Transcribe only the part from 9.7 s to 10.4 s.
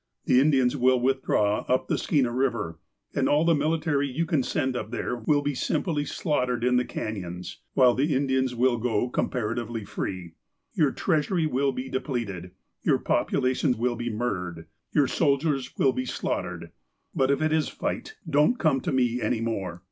free.